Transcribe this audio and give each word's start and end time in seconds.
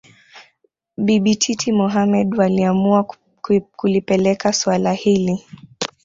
Bibi 0.97 1.35
Titi 1.35 1.71
Mohamed 1.71 2.35
waliamua 2.37 3.05
kulipeleka 3.77 4.53
suala 4.53 4.93
hili 4.93 5.43